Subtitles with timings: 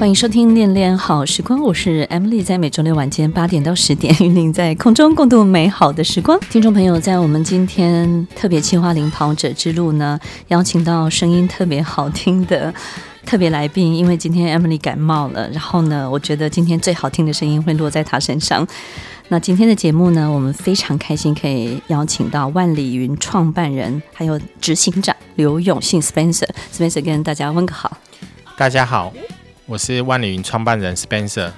[0.00, 6.40] 欢迎收听《恋恋好时光》，我是 Emily，在每周六晚间八点到十点， 与您在空中共度美好的时光。
[6.48, 10.18] 听众朋友，在我们今天特别企划领跑者之路呢，
[10.48, 12.72] 邀请到声音特别好听的
[13.26, 18.66] 特别来宾，因为今天 Emily 感冒了，然后呢，我觉得今天最好听的声音会落在她身上。
[19.28, 27.98] 那今天的节目呢，我们非常开心可以邀请到万里云创办人还有执行长刘永信 Spencer，Spencer 跟大家问个好。
[28.56, 29.12] 大家好。
[29.70, 31.48] 我是万里云创办人 Spencer。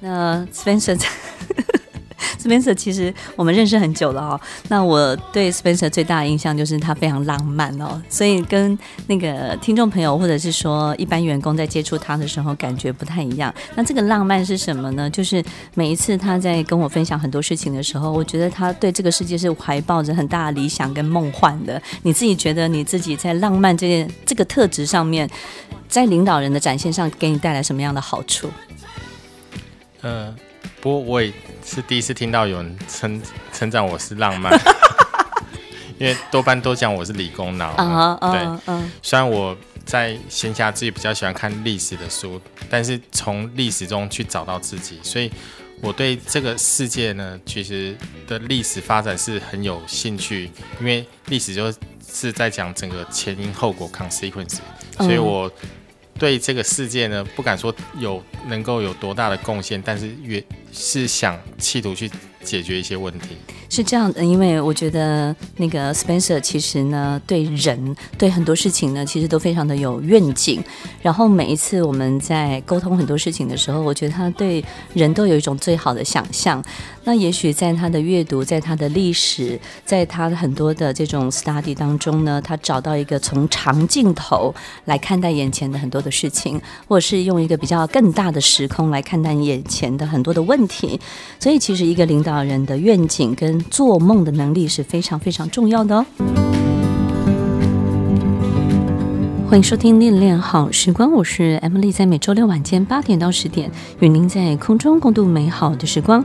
[0.00, 4.38] 那 Spencer，Spencer 其实我们认识很久了哦。
[4.68, 13.54] 那我对 Spencer 最大的印象就是他非常浪漫哦，所以跟那个听众朋友或者是说一般员工在接触他的时候感觉不太一样。
[13.74, 15.08] 那这个浪漫是什么呢？
[15.08, 21.80] 就是每一次他在跟我分享很多事情的时候，我觉得他对这个世界是怀抱着很大的理想跟梦幻的。
[22.02, 25.26] 你自己觉得你自己在浪漫这件这个特质上面，
[25.88, 28.50] 在领导人的展现上，给你带来什么样的好处？
[30.02, 30.32] 呃，
[30.80, 31.32] 不过我也
[31.64, 33.20] 是第一次听到有人称
[33.52, 34.52] 称赞我是浪漫，
[35.98, 37.74] 因为多半都讲我是理工脑。
[37.76, 38.90] Uh, uh, 对，嗯、uh, uh.。
[39.02, 45.28] 虽然我在闲暇之余比较喜欢看历史的书，但是从历史中去找到自己，所以
[45.80, 47.96] 我对这个世界呢，其实
[48.28, 51.74] 的历史发展是很有兴趣，因为历史就
[52.08, 54.58] 是在讲整个前因后果 （consequence），
[54.98, 55.50] 所以我。
[56.18, 62.10] 对这个世界呢，不敢说有能够有多大的贡献，但是越是想企图去
[62.42, 63.36] 解决一些问题。
[63.70, 70.62] 是这样的，因为我觉得那个 Spencer 其实呢，对人对很多事情呢，其实都非常的有愿景。
[71.02, 76.64] 然后每一次我们在沟通很多事情的时候，我觉得他对人都有一种最好的想象。
[77.04, 84.54] 那也许在他的阅读，在他的历史，在他的很多的这种 study 当中呢，他找到一个从长镜头
[84.86, 91.00] 来看待眼前的很多的事情，或者是用一个比较更大的时空来看待眼前的很多的问问题。
[91.38, 96.04] 所以，其实一个领导人的愿景跟做梦的能力是非常非常重要的哦。
[99.48, 103.70] 欢迎收听《恋恋好时光》，我是 Emily，在每周六晚间八点到十点，
[104.00, 106.22] 与您在空中共度美好的时光。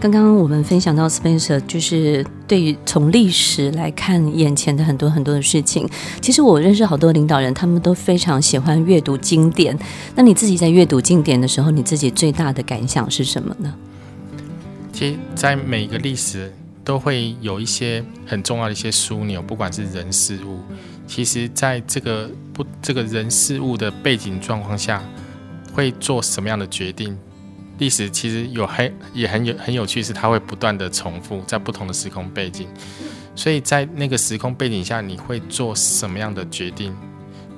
[0.00, 5.86] 刚刚我们分享到 Spencer，就是对于从历史来看眼前的很多很多的事情。
[6.22, 9.78] 其实我认识好多领导人，他们都非常喜欢阅读经典。
[10.14, 13.74] 那你自己在阅读经典的时候，你自己最大的感想是什么呢？
[14.90, 16.50] 其实，在每个历史
[16.82, 20.60] 都会有一些很重要的一些枢纽，不管是人事物。
[21.06, 25.02] 其实，在这个不这个人事物的背景状况下，
[25.74, 27.14] 会做什么样的决定？
[27.80, 32.68] 历史其实有很也很有很有趣，是它会不断的重复在不同的时空背景。
[33.34, 36.94] 所以在那个时空背景下，你会做什么样的决定？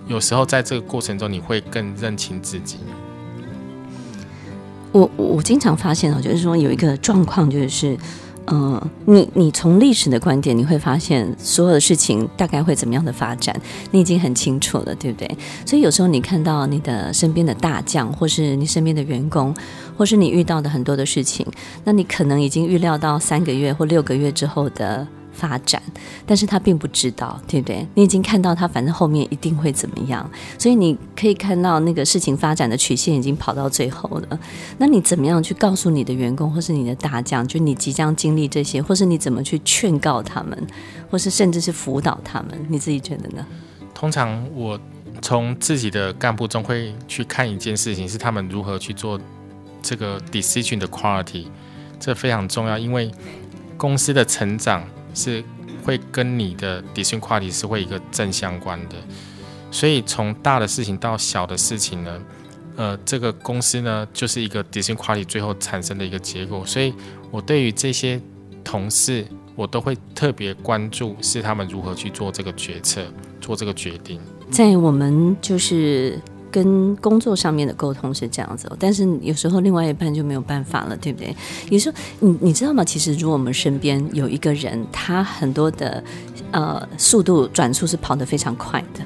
[0.06, 2.78] 有时候在这个过程中，你会更认清自己。
[4.92, 7.96] 我我经常发现啊，就是说有一个状况，就是，
[8.48, 13.54] 嗯，你你从历史的观点，你会发现所有的事情大概会怎么样的发展，
[13.90, 15.38] 你已经很清楚了，对不对？
[15.64, 19.54] 所以有时候你看到你的身边的大将，或是你身边的员工，
[19.96, 21.46] 或是你遇到的很多的事情，
[21.84, 25.06] 那你可能已经预料到三个月或六个月之后的。
[25.32, 25.82] 发展，
[26.26, 27.86] 但是他并不知道，对不对？
[27.94, 34.38] 你已经看到他，反正后面一定会怎么样，所以你可以看到那个事情发展的曲线已经跑到最后了。
[34.78, 40.66] 那你怎么样去告诉你的员工或是你的大将，就你即将经历这些，或是你怎么去劝告他们，
[41.10, 42.66] 或是甚至是辅导他们？
[42.68, 43.44] 你自己觉得呢？
[43.94, 44.78] 通常我
[45.20, 49.18] 从自己的干部中会去看一件事情，是他们如何去做
[49.80, 51.46] 这个 decision 的 quality，
[51.98, 53.10] 这非常重要，因为
[53.76, 54.84] 公司的成长。
[55.14, 55.42] 是
[55.84, 58.96] 会跟你的 decision quality 是会一个正相关的，
[59.70, 62.22] 所以从大的事情到小的事情呢，
[62.76, 66.92] 呃，这个公司呢就是一个 decision quality 最后产生的一个结果，所以
[67.30, 68.20] 我对于这些
[68.64, 73.02] 同事，我都会特别关注是他们如何去做这个决策，
[73.40, 74.20] 做这个决定。
[74.50, 76.20] 在我们就是。
[76.52, 81.34] 跟工作上面的沟通是这样子，但是有时候另外一半就没有办法了，对不对？
[81.70, 82.84] 有时候你你知道吗？
[82.84, 86.04] 其实如果我们身边有一个人，他很多的
[86.50, 89.00] 呃速度转速是跑得非常快的，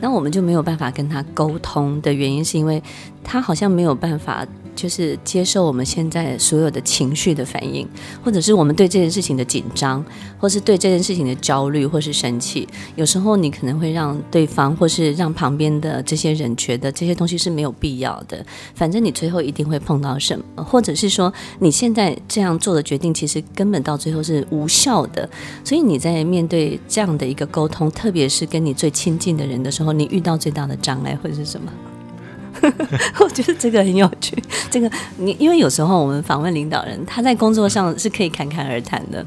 [0.00, 2.82] 那我们就没有办法跟他沟通的原因，是因为
[3.22, 4.46] 他好像没有办法
[4.78, 7.84] 就是接受我们现在所有的情绪的反应，
[8.22, 10.04] 或者是我们对这件事情的紧张，
[10.38, 12.68] 或是对这件事情的焦虑，或是生气。
[12.94, 18.46] 有时候你可能会让对方，或是让旁边的这些人觉得这些东西是没有必要的。
[18.76, 25.28] 反正你最后一定会碰到什么，或者是说你现在这样做的决定，其实根本到最后是无效的。
[25.64, 31.72] 所以你在面对这样的一个沟通，特别是跟你最亲近的人的时候，你遇到最大的障碍会是什么？
[33.20, 34.36] 我觉得这个很有趣。
[34.70, 39.24] 这个你因为有时候我们访问领导人，他在工作上是可以侃侃而谈的。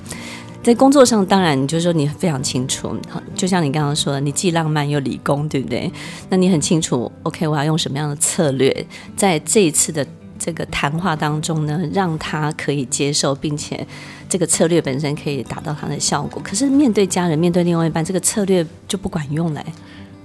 [0.63, 2.95] 在工作上，当然你就说你非常清楚，
[3.35, 5.91] 就像你刚刚说的，你既浪漫又理工，对不对？
[6.29, 8.85] 那你很清楚，OK，我要用什么样的策略，
[9.15, 10.05] 在这一次的
[10.37, 13.83] 这个谈话当中呢，让他可以接受，并且
[14.29, 16.39] 这个策略本身可以达到他的效果。
[16.43, 19.65] 可是面对家人，面对另外一半，这个策略就不管用了。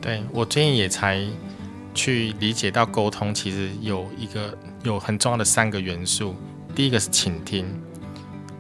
[0.02, 1.19] 对，我最近也才。
[1.96, 6.37] 去理解到沟通其实有一个有很重要的三个元素，
[6.75, 7.66] 第一个是倾听，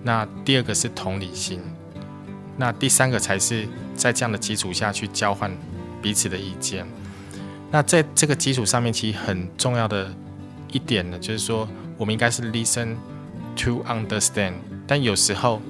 [0.02, 1.60] 那第二个是同理心，
[2.56, 5.54] 那第三个才是在这样的基础下去交换
[6.00, 6.86] 彼此的意见。
[7.70, 10.10] 那在这个基础上面，其实很重要的
[10.72, 11.68] 一点呢，就是说
[11.98, 12.96] 我们应该是 listen
[13.54, 14.54] to understand，
[14.86, 15.60] 但有时候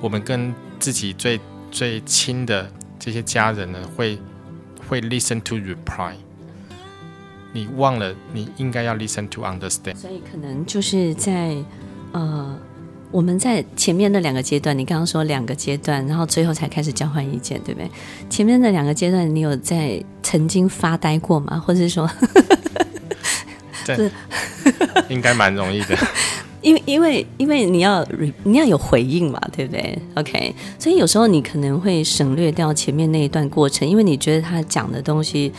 [0.00, 4.18] 我们跟自己最最亲的这些家人呢，会
[4.88, 6.14] 会 listen to reply。
[7.56, 9.96] 你忘了，你应该要 listen to understand。
[9.96, 11.56] 所以可能就是在
[12.12, 12.54] 呃，
[13.10, 17.90] 我们在前面的两个阶段，你刚刚说两个阶段，然后最后才开始交换意见，对不对？
[18.28, 21.58] 前面的两个阶段，你有在曾经发呆过吗？
[21.58, 22.06] 或者是说，
[23.86, 24.10] 对，
[25.08, 25.96] 应该蛮容易的。
[26.60, 28.06] 因为因为因为你要
[28.42, 35.50] 你要有回应嘛，对不对？OK，所以有时候你可能会省略掉前面那一段过程，因为你觉得他讲的东西。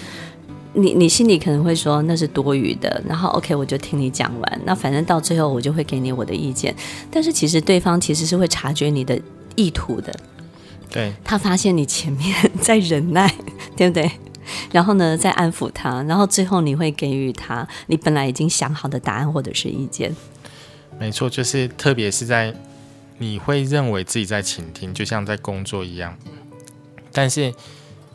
[0.79, 6.73] 你你心里可能会说那是多余的，然后 OK 我就听你讲完，那反正到最后我就会给你我的意见，
[7.09, 9.19] 但是其实对方其实是会察觉你的
[9.55, 10.13] 意图的，
[10.91, 13.33] 对，他发现你前面 在忍耐，
[13.75, 14.11] 对不对？
[14.71, 20.15] 然后呢，再安抚他，然后最后你会给予他你本来已经想好的答案或者是意见。
[20.99, 22.53] 没错，就是特别是在
[23.17, 26.15] 你会认为自己在倾听，就像在工作一样，
[27.11, 27.51] 但是。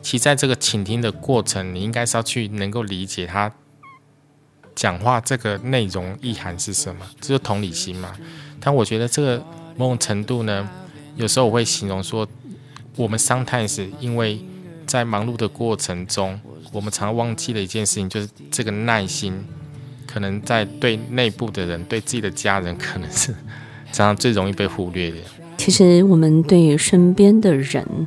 [0.03, 3.49] 其实在这个倾听的过程，你应该是要去能够理解他
[4.75, 8.13] 讲话这个内容意涵是什么，这就是同理心嘛。
[8.59, 9.43] 但我觉得这个
[9.77, 10.69] 某种程度呢，
[11.15, 12.27] 有时候我会形容说，
[12.97, 14.41] 我们 sometimes 因为
[14.85, 16.39] 在忙碌的过程中，
[16.73, 19.45] 我们常忘记了一件事情，就是这个耐心，
[20.05, 23.31] 可能在对内部的人、对自己的家人，可能是
[23.93, 25.17] 常常最容易被忽略的。
[25.57, 28.05] 其实我们对身边的人。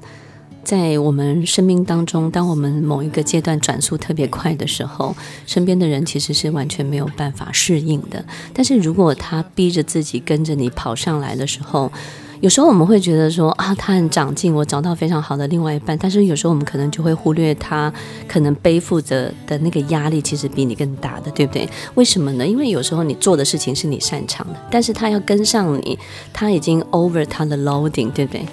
[0.66, 5.14] 在我们生命当中，当我们某一个阶段转速特别快的时候，
[5.46, 8.24] 身边的人其实是完全没有办法适应的。
[8.52, 11.92] 但是如果他逼着自己跟着你跑上来的时候，
[12.40, 15.96] 有时候我们会觉得说啊，他很长进，我找到非常好的另外一半。
[15.96, 17.92] 但是有时候我们可能就会忽略他
[18.26, 21.68] 可能背负着的那个压力，其实比你更大的，对不对？
[21.94, 22.44] 为什么呢？
[22.44, 25.96] 因为有时候你做的事情是你擅长的，但是他要跟上你，
[26.32, 28.44] 他已经 over 他的 loading，对不对？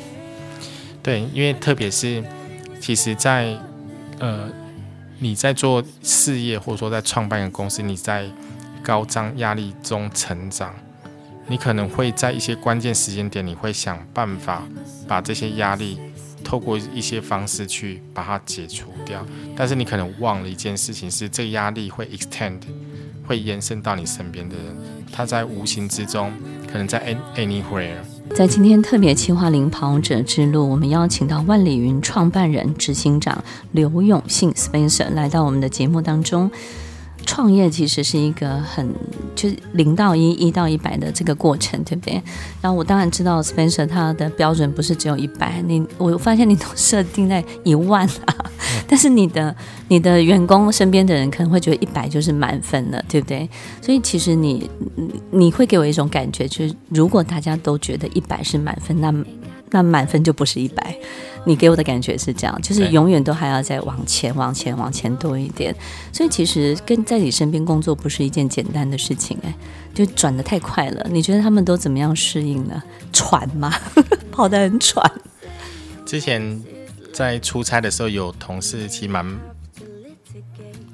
[1.03, 2.23] 对，因为特别是，
[2.79, 3.57] 其实在，
[4.19, 4.49] 呃，
[5.19, 8.25] 你在做事业，或者说在创办一个公司，你在
[8.81, 10.73] 高张压力中成长，
[11.47, 14.63] 你可能会在一些关键时间点，你会想办法
[15.05, 15.99] 把这些压力
[16.41, 19.25] 透过一些方式去把它解除掉。
[19.57, 22.61] 但是你可能忘了一件事情，是这个压力会 extend，
[23.27, 24.65] 会延伸到你身边的人，
[25.11, 26.31] 他在无形之中，
[26.65, 27.97] 可能在 anywhere。
[28.31, 36.49] 在今天特别企划领跑者之路，我们邀请到万里云创办人、执行长刘永信 Spencer 来到我们的节目当中。
[37.25, 38.87] 创业其实是一个很
[39.35, 42.21] 就是零到一、一到一百的这个过程，对不对？
[42.61, 48.35] 然后我当然知道 Spencer 他的标准不是只有一百，你我发现你都设定在一万啊。
[48.87, 49.55] 但是你的
[49.87, 53.49] 你的员工身边的人可能会觉得一百就是满分了，对不对？
[53.81, 54.69] 所以其实你
[55.31, 59.13] 你会给我一种感觉，就是如果大家都觉得一百是满分，那
[59.71, 60.95] 那满分就不是一百。
[61.45, 65.75] 你给我的感觉是这样，就是永远都还要再往前、往前、往前多一点。
[66.11, 69.53] 所以其实跟在你身边工作不是一件简单的事情，哎，
[69.93, 71.05] 就转的太快了。
[71.09, 72.81] 你觉得他们都怎么样适应呢？
[73.11, 73.73] 喘吗？
[74.31, 75.03] 跑得很喘。
[76.05, 76.61] 之前
[77.13, 79.39] 在出差的时候，有同事其实蛮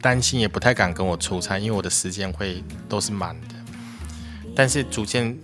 [0.02, 3.56] 担心，也不太敢跟我出差，因为我的时间会都是满的。
[4.56, 5.38] 但是逐渐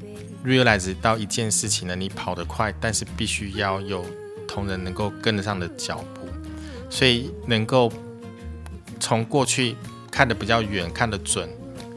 [0.43, 4.03] realize 到一件事情呢，你跑得快，但是必须要有。
[4.47, 6.27] 同仁能够跟得上的脚步，
[6.89, 7.91] 所以能够
[8.99, 9.75] 从过去
[10.11, 11.49] 看得比较远、看得准、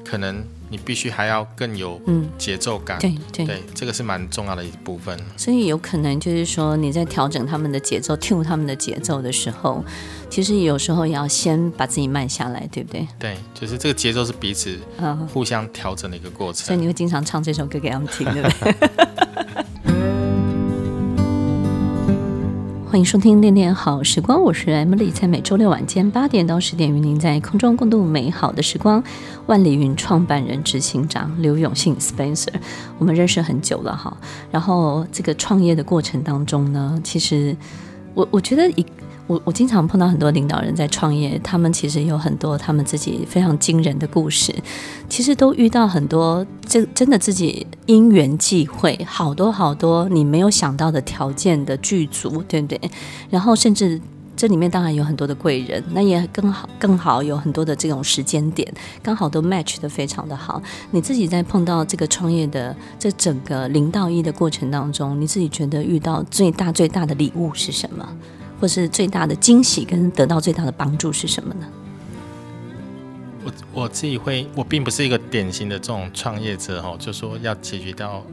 [0.05, 2.01] 可能你必须还要更有
[2.37, 2.99] 节奏感。
[2.99, 5.19] 嗯、对对对，这个是蛮重要的一部分。
[5.37, 9.83] 所以有可能就是说你在调整他们的节奏、tune 他们的节奏的时候，
[10.29, 13.07] 其实有时候也要先把自己慢下来，对不对？
[13.19, 14.79] 对，就是这个节奏是彼此
[15.33, 16.67] 互相调整的一个过程。
[16.67, 18.75] 所以你会经常唱这首歌给他们听，对不对？
[22.91, 29.05] 欢迎收听《恋恋好时光》，我是 Emily，在每周六晚间八点到十点，与您在空中共度美好的时光。
[29.45, 32.55] 万里云创办人、执行长刘永信 Spencer，
[32.97, 34.17] 我们认识很久了哈。
[34.51, 37.55] 然后这个创业的过程当中呢，其实
[38.15, 38.87] 我我觉得一。
[39.29, 44.53] 我我经常碰到很多领导人在创业，他们其实有很多他们自己非常惊人的故事，
[45.09, 52.81] 其实都遇到很多这真的自己因缘际会，好多好多你没有想到的条件的具足，对不对？
[53.29, 54.01] 然后甚至
[54.35, 58.67] 这里面当然有很多的贵人，那也更好更好有很多的这种时间点，
[59.03, 60.63] 刚好都 match 得非常的好。
[60.91, 68.09] 你自己在碰到这个创业的这整个零到一的过程当中，你自己觉得遇到最大最大的礼物是什么？
[68.61, 71.67] 或是最大的惊喜跟得到最大的帮助是什么呢？
[73.45, 78.25] 我我自己会，我并不是一个典型的这种创业者哈，就说要解决到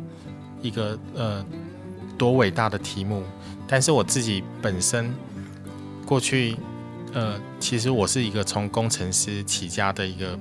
[0.61, 1.45] 一个呃
[2.17, 3.23] 多伟大的题目。
[3.67, 5.13] 但是我自己本身
[6.05, 6.55] 过去
[7.13, 10.37] 呃，其实我是一个从工程师起家的一个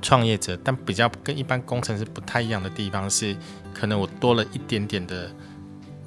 [0.00, 3.36] 创业者，但比较跟一般工程师不太一样的地方是，
[3.74, 5.30] 可能我多了一点点的。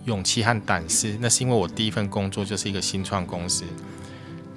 [0.06, 3.66] 勇气和胆识，那是因为我第一份工作就是一个新创公司，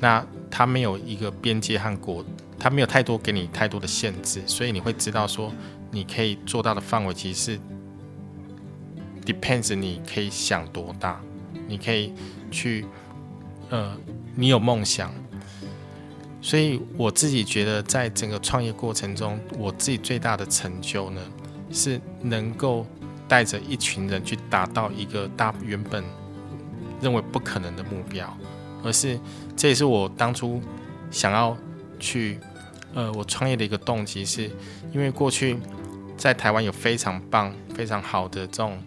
[0.00, 2.24] 那它没有一个边界和国，
[2.58, 5.52] 它没有太多给你太多的限制，所以你会知道说
[5.90, 7.60] 你可以做到的范围其实是
[9.26, 11.20] depends 你可以想多大，
[11.66, 12.12] 你可以
[12.50, 12.86] 去，
[13.68, 13.96] 呃，
[14.34, 15.12] 你有梦想，
[16.40, 21.20] 所以我自己觉得在整个创业过程中，我自己最大的成就呢
[21.70, 22.86] 是能够。
[23.32, 26.04] 带着一群人去达到一个大原本
[27.00, 28.36] 认为不可能的目标，
[28.84, 29.18] 而是
[29.56, 30.60] 这也是我当初
[31.10, 31.56] 想要
[31.98, 32.38] 去
[32.92, 34.50] 呃我创业的一个动机，是
[34.92, 35.56] 因为过去
[36.14, 38.78] 在台湾有非常棒、非常好的这种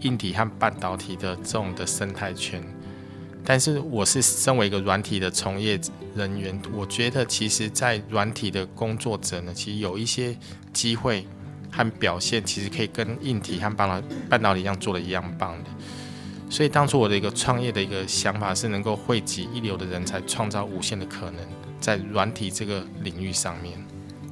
[0.00, 2.64] 硬体和半导体的这种的生态圈，
[3.44, 5.78] 但是我是身为一个软体的从业
[6.16, 10.34] 人员，我觉得其实在软体的工作者呢，其实有一些
[10.72, 11.26] 机会。
[11.70, 15.70] 和表现其实可以跟硬体和半导半导体一样做的一样棒的，
[16.50, 21.36] 所以当初我的一个创业的一个想法是能够汇集一流的人才，创造无限的可能，
[21.80, 23.78] 在软体这个领域上面。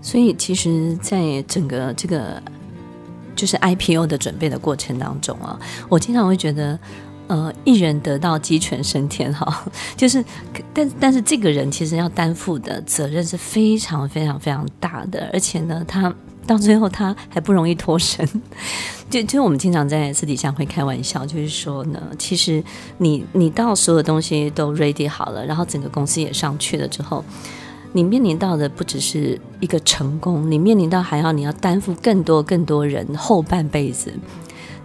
[0.03, 2.43] 所以其实，在整个这个
[3.37, 6.79] 就是 IPO 的准备的过程当中啊，我经常会觉得，
[7.29, 9.65] 呃，一人得道鸡犬升天哈，
[9.97, 10.25] 就是，
[10.75, 16.13] 但但是这个人其实要担负的责任是非常非常非常大的，而且呢，他。
[16.49, 18.27] 到最后他还不容易脱身，
[19.11, 22.65] 就就我们经常在私底下会开玩笑，就是说呢，其实
[22.97, 27.23] 你你到所有东西都 ready 好了，然后整个公司也上去了之后，
[27.93, 34.11] 你面临到的不只是一个成功，你面临到还要你要担负更多更多人后半辈子。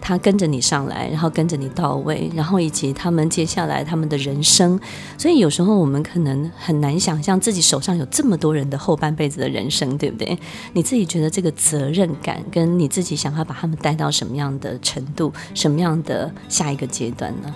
[0.06, 4.78] 他跟着你上来，然后跟着你到位，然后以及他们接下来他们的人生，
[5.16, 10.38] 所以有时候我们可能很难想象自己手上有这么多人的后半辈子的人生，对不对？
[10.74, 17.54] 你自己觉得这个责任感，跟你自己想要把他们带到什么样的程度，什么样的下一个阶段呢？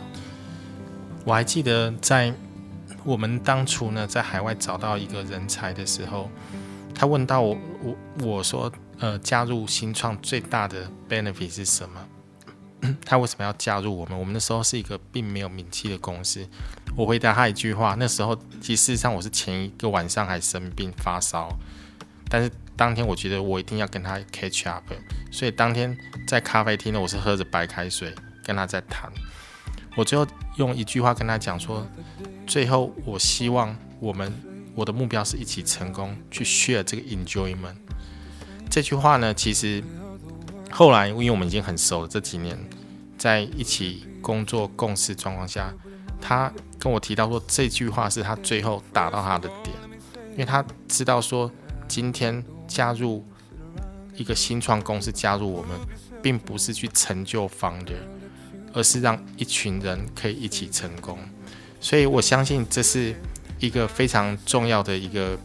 [1.26, 2.32] 我还记得在
[3.04, 6.30] 我们当初呢，在海外找到一个人才的时候，
[6.94, 12.00] 他问到我，我我说，呃，加入新创最大的 benefit 是什么？
[13.04, 14.18] 他为什么要加入我们？
[14.18, 16.46] 我们那时候是一个并没有名气的公司。
[16.96, 21.48] 我回答他一句话：那时候其实事实上我是前一个晚上还生病发烧，
[22.28, 24.84] 但是当天我觉得我一定要跟他 catch up，
[25.32, 29.10] 所以当天在咖啡厅呢，我是喝着白开水跟他在谈。
[29.96, 30.24] 我最后
[30.56, 31.84] 用一句话跟他讲说：
[32.46, 34.32] 最后我希望我们
[34.76, 37.74] 我的目标是一起成功，去 share 这个 enjoyment。
[38.70, 39.82] 这句话呢，其实。
[40.70, 42.58] 后来，因为我们已经很熟了，这几年
[43.16, 45.72] 在一起工作共事状况下，
[46.20, 49.74] 他跟我提到说，这句话是他最后打到他的点，
[50.32, 51.50] 因为他知道说，
[51.88, 53.24] 今天加入
[54.14, 55.70] 一个新创公司，加入我们，
[56.22, 57.96] 并不是去成就 founder，
[58.72, 61.18] 而是让一群人可以一起成功。
[61.80, 63.14] 所以我相信这是
[63.58, 65.38] 一个非常重要的一个。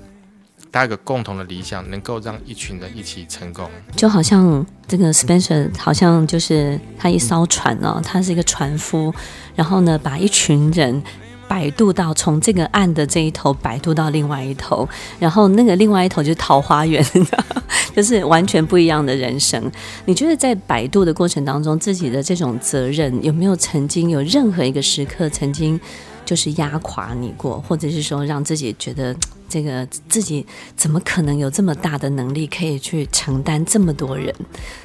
[0.74, 9.14] 大家有个共同的理想，能够让一群人一起成功，就好像这个 Spencer 好像就是他一艘船哦，他是一个船夫，
[9.56, 11.04] 然后呢，把一群人。
[11.46, 14.88] 摆渡到从这个岸的这一头摆渡到另外一头，
[15.20, 17.06] 然后那个另外一头就是桃花源，
[17.96, 19.62] 就是完全不一样的人生。
[20.06, 25.80] 你觉得在摆渡的过程当中，自己的这种责任有没有曾经有任何一个时刻曾经
[26.26, 29.16] 就是压垮你过，或者是说让自己觉得
[29.54, 30.44] 这个自己
[30.76, 34.34] 怎么可能有这么大的能力可以去承担这么多人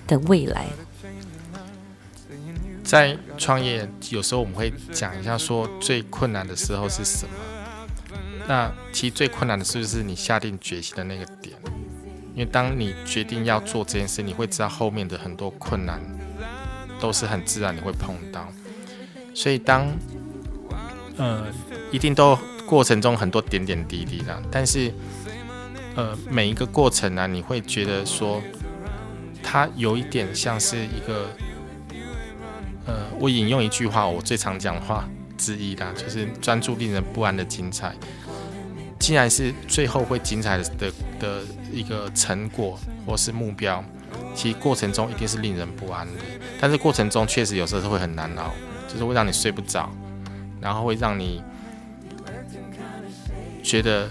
[0.07, 0.67] 的未来？
[2.85, 7.33] 在创业，有时候我们会讲一下，说最困难的时候是什么？
[8.47, 11.57] 那其实最困难的是不是你下定决心的那个点？
[12.35, 15.99] 因为当你决定要做这件事，你会知道后面的很多困难
[17.01, 18.47] 都是很自然你会碰到。
[19.35, 19.87] 所以当
[21.17, 21.47] 呃，
[21.91, 24.93] 一定都过程中很多点点滴滴的，但是
[25.97, 28.43] 呃，每一个过程呢，你会觉得说
[29.43, 31.31] 它有一点像是一个。
[32.87, 35.07] 呃，我引用一句话，我最常讲的话
[35.37, 37.95] 之一啦，就是专注令人不安的精彩。
[38.99, 43.85] 既然是最后会精彩的的一个成果或是目标，
[44.35, 46.13] 其实过程中一定是令人不安的。
[46.59, 48.53] 但是过程中确实有时候是会很难熬，
[48.89, 49.91] 就是会让你睡不着，
[50.59, 51.43] 然后会让你
[53.69, 54.09] 觉得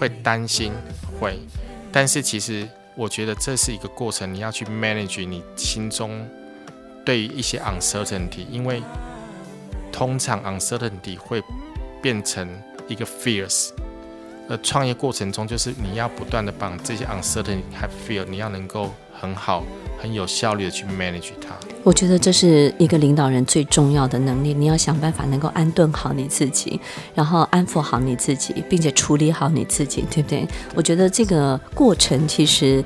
[0.00, 0.72] 会担心，
[1.20, 1.38] 会。
[1.92, 6.28] 但是其实我觉得这是一个过程，你要去 manage 你心中。
[7.04, 8.82] 对于一些 uncertainty，因为
[9.92, 11.42] 通常 uncertainty 会
[12.02, 12.48] 变成
[12.88, 13.68] 一个 fears，
[14.48, 19.62] 而创业过程中就是你要不断的把这些 uncertainty 和 fear，你要能够很好、
[20.00, 21.54] 很有效率的去 manage 它。
[21.84, 26.80] 我觉得这是一个领导人最重要的能力，你要想办法能够安顿好你自己，
[27.14, 30.48] 然后安抚好你自己，并且处理好你自己，对不对？
[30.74, 32.82] 我觉得这个过程其实。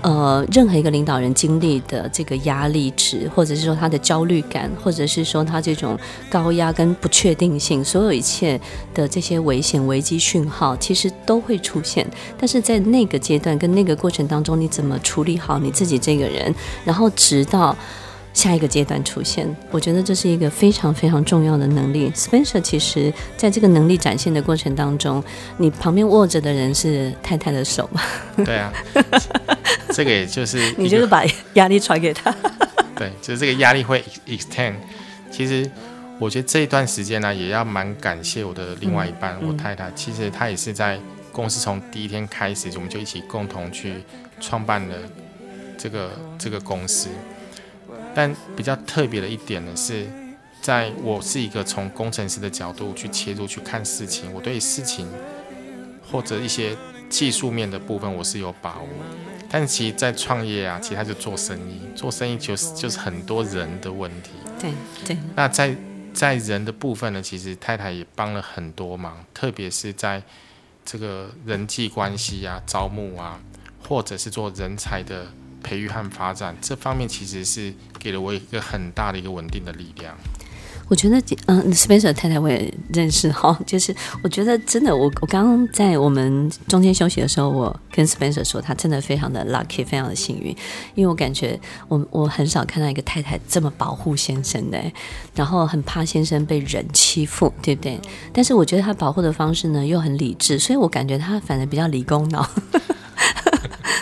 [0.00, 5.98] 呃，任何一个领导人经历的这个压力值，或者是说他的焦虑感，或者是说他这种
[6.30, 8.58] 高压跟不确定性，所有一切
[8.94, 12.06] 的这些危险、危机讯号，其实都会出现。
[12.38, 17.76] 但是在那个阶段跟那个过程当中，你怎么处理好你自己这个人，然后直到。
[18.38, 22.08] 下一个阶段出现，我觉得这是一个非常非常重要的能力。
[22.12, 25.20] Spencer 其实在这个能力展现的过程当中，
[25.56, 28.00] 你旁边握着的人是太太的手吗？
[28.36, 28.72] 对啊，
[29.90, 32.32] 这个也就是你就是把压力传给他。
[32.94, 34.74] 对，就是这个压力会 extend。
[35.32, 35.68] 其实
[36.20, 39.90] 我觉得这一段时间呢，也要蛮感谢我的另外一半，嗯、我太太。
[39.96, 40.96] 其实她也是在
[41.32, 43.94] 公司从第一天开始，我们就一起共同去
[44.40, 44.94] 创办了
[45.76, 47.08] 这个这个公司。
[48.18, 50.04] 但比较特别的一点呢，是
[50.60, 55.08] 在我是一个从工程师的角度去切入去看事情，我对事情
[56.10, 56.76] 或者一些
[57.08, 58.88] 技术面的部分我是有把握。
[59.48, 64.32] 但是其实，在创业啊，其实他就做生意，做生意就是就是很多人的问题。
[64.60, 64.72] 对
[65.04, 65.16] 对。
[65.36, 65.76] 那在
[66.12, 70.20] 在人的部分呢，其实太太也帮了很多忙，特别是在
[70.84, 73.40] 这个人际关系啊、招募啊，
[73.88, 75.28] 或者是做人才的。
[75.62, 80.14] 培育和发展这方面，其实是给了我一个很大的一个稳定的力量。
[80.90, 90.48] 我觉得，嗯，Spencer 太太我也认识哈，就是我觉得真的，我我刚刚在我们中间休息的时候，我跟 Spencer 说，他真的非常的 lucky，非常的幸运，
[90.94, 94.82] 因为我感觉我我很少看到一个太太这么保护先生的，
[95.34, 98.00] 然后很怕先生被人欺负，对不对？
[98.32, 102.48] 但是我觉得他保护的方式呢又很理智，所以我感觉他反而比较理工脑。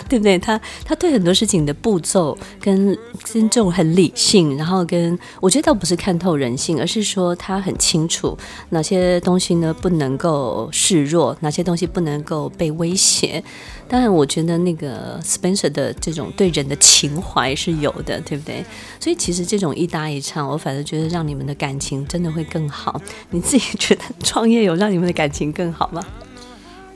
[0.09, 0.37] 对不对？
[0.39, 2.97] 他他对很多事情的步骤跟
[3.33, 8.37] 跟这种很理性，然后跟我觉得倒不是看透人性，而是说他很清楚
[8.69, 13.43] 哪些东西呢不能够示弱，哪些东西不能够被威胁。
[13.89, 18.65] 当然，我觉得那个 Spencer 的这种对人的情怀是有的，对不对？
[18.99, 23.01] 所以其实这种一搭一唱，我反而觉得让你们的感情真的会更好。
[23.29, 26.05] 你自己觉得创业有让你们的感情更好吗？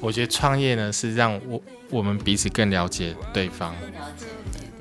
[0.02, 1.62] 我觉得创业呢是让我。
[1.92, 3.76] 我们彼此更了解对方，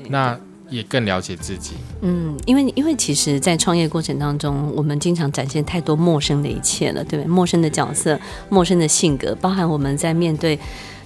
[0.09, 1.73] 那也更了解自己。
[2.03, 7.29] 嗯，因为因为其实，在创业过程当中，我们经常展现太多陌生的一切了，对不对？
[7.29, 8.17] 陌生的角色、
[8.49, 10.57] 陌生的性格，包含我们在面对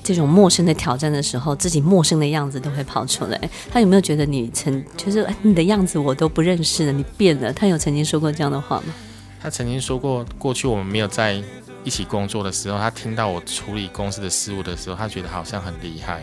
[0.03, 3.40] 这种陌生的挑战的时候，自己陌生的样子都会跑出来。
[3.72, 7.50] 他有没有觉得你曾就是你的样子我都不认识了，你变了？
[7.50, 8.92] 他有曾经说过这样的话吗？
[9.40, 11.42] 他曾经说过，过去我们没有在。
[11.85, 16.23] 一起工作的时候，他听到我处理公司的事务的时候，他觉得好像很厉害。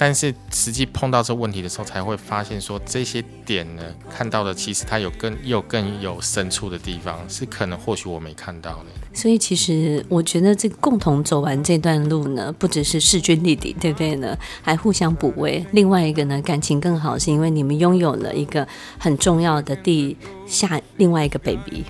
[0.00, 8.84] 但是实际碰到这问题的时候，才会发现说，这些点呢，看到的其实他有更有更有深处的地方，是可能或许我没看到的。
[9.12, 14.38] 所以其实我觉得这共同走完这段路呢，不只是势均力敌，对不对呢？
[14.62, 15.66] 还互相补位。
[15.72, 18.68] 另外一个呢，感情更好，是因为你们拥有了一个
[19.00, 21.84] 很重要的地下另外一个 baby。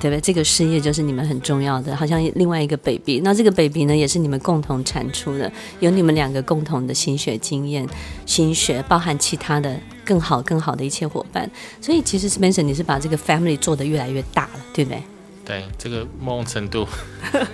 [0.00, 0.20] 对不对？
[0.20, 3.20] 这个事业就是你们很重要的，好像另外一个 baby。
[3.22, 7.86] 那这个 baby 呢，也是你们共同产出的，有你们两个共同的心血经验、
[8.24, 11.48] 心血，包含其他的更好、更好的一切伙伴。
[11.80, 15.02] 所以其实 Spencer，你是把这个 family 做得越来越大了，对不对？
[15.44, 16.86] 对，这个某种程度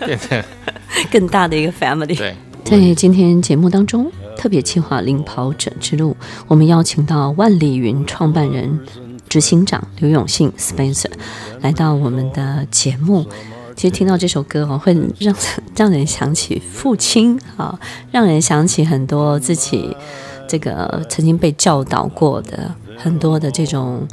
[0.04, 0.42] 变成
[1.10, 2.16] 更大的一个 family。
[2.16, 8.78] 对，在今天节目当中，特别计划领跑者之路，我们邀请到万里云创办人。
[9.28, 11.10] 执行长刘永信 Spencer
[11.60, 13.26] 来到我们的节目，
[13.74, 15.34] 其实听到这首歌哦，会让
[15.76, 17.78] 让人想起父亲啊，
[18.10, 19.96] 让人想起很多自己
[20.48, 24.06] 这个曾经被教导过的很多的这种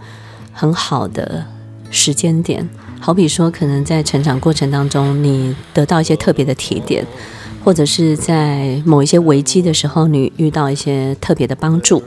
[0.52, 1.46] 很好的
[1.90, 2.68] 时间点，
[3.00, 7.06] 好比说可能在成长过程当中，你得到一些特别的提点，
[7.64, 12.02] 或者是在某一些危机的时候，你遇到一些特别的帮助。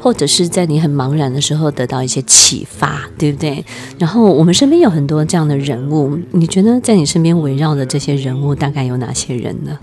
[0.00, 3.64] 或者是在你很茫然的时候得到一些启发，对不对？
[3.98, 9.78] 然后我们身边有很多这样的人物，你觉得在你身边围绕的这些人物大概有哪些人呢？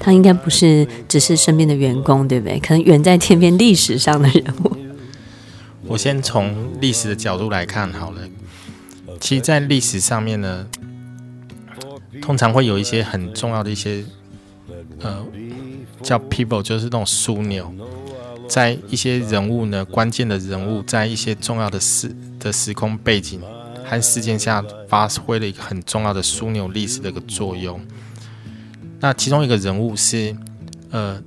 [0.00, 2.58] 他应该不是只是身边的员工，对不对？
[2.60, 4.76] 可能远在天边历史上的人物。
[5.88, 8.20] 我先从历史的角度来看好了。
[9.20, 10.66] 其实，在历史上面呢，
[12.22, 14.04] 通常会有一些很重要的一些
[15.00, 15.24] 呃
[16.00, 17.74] 叫 people，就是那种枢纽。
[18.48, 23.42] 在一些人物呢，关键的人物，在一些重要的时的时空背景
[23.84, 27.78] 和事件下，发挥了一个很重要的枢纽历史的一个作用。
[29.00, 30.34] 那其中一个人物是
[30.90, 31.22] 呃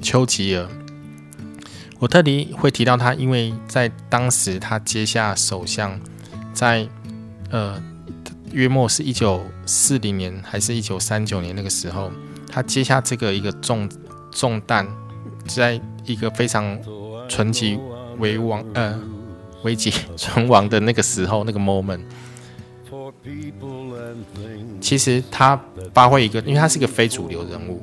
[0.00, 0.66] 丘吉尔，
[1.98, 6.00] 我特地会提到他，因为在当时他接下首相，
[6.54, 6.88] 在
[7.50, 7.80] 呃
[8.50, 12.10] 约莫是一九四零年还是一九三九年那个时候，
[12.50, 13.86] 他接下这个一个重。
[14.32, 14.86] 重担，
[15.46, 16.76] 在一个非常
[17.28, 18.98] 存亡为亡呃
[19.62, 22.00] 危急存亡的那个时候，那个 moment，
[24.80, 25.60] 其实他
[25.94, 27.80] 发挥一个，因为他是一个非主流人物，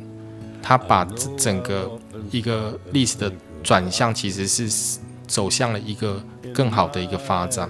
[0.62, 1.06] 他把
[1.38, 1.90] 整个
[2.32, 3.32] 一个历史的
[3.64, 6.22] 转向，其实是走向了一个
[6.54, 7.70] 更好的一个发展。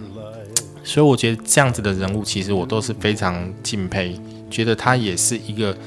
[0.83, 5.77] 所以我觉得这样子的人物，其实我都是非常敬佩，觉得他也是一个。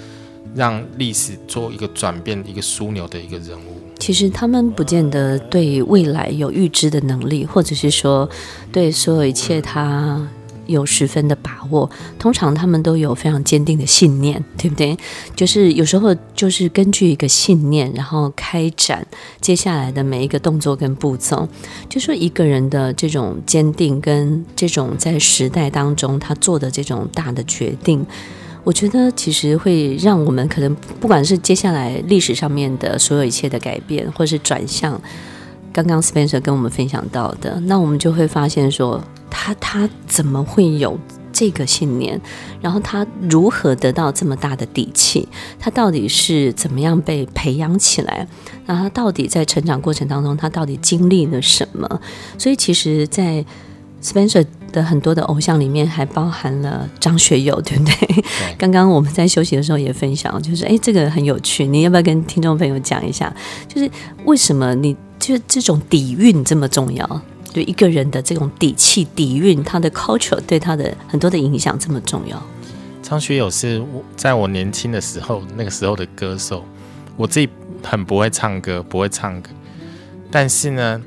[0.55, 3.81] 让历史做一个转变、一个枢纽的一个人物。
[3.99, 8.29] 其实他们不见得对未来有预知的能力，或者是说
[8.73, 10.29] 对所有一切他
[10.67, 11.89] 有十分的把握。
[12.19, 14.97] 通常他们都有非常坚定的信念，对不对？
[15.37, 19.07] 就是有时候就是根据一个信念，然后开展
[19.41, 21.49] 接下来的每一个动作跟步骤。
[21.89, 28.05] 就说一个人的这种坚定，跟这种在时代当中他做的这种大的决定。
[28.65, 35.01] 我觉得其实会让我们可能不管是接下来历史上面的所有一切的改变，或是转向，
[35.73, 40.97] 刚刚 Spencer 跟我们分享到的，那我们就会发现说，他他怎么会有
[41.33, 42.21] 这个信念？
[42.61, 45.27] 然后他如何得到这么大的底气？
[45.59, 48.29] 他到底是怎么样被培养起来？
[48.67, 52.01] 那他到底在成长过程当中，他到底经历了什么？
[52.39, 53.45] 所以其实，在
[54.01, 57.95] Spencer 的很多的偶像里面还包含了张学友，对不对？
[58.07, 58.57] 对。
[58.59, 63.33] 刚刚我们在休息的时候也分享，就是哎，这个很有趣，你要不要跟听众朋友讲一下？
[63.69, 63.89] 就是
[64.25, 67.23] 为什么你就这种底蕴这么重要？
[67.53, 72.43] 对一个人的这种底气、底蕴，他的 culture 对他的很多的影响这么重要。
[73.03, 76.65] 张学友是我在我年轻的时候那个时候的歌手，
[77.17, 77.49] 我自己
[77.83, 79.51] 很不会唱歌，不会唱歌，
[80.31, 81.01] 但是呢。